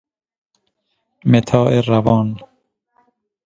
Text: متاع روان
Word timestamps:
متاع 1.31 1.81
روان 1.87 2.35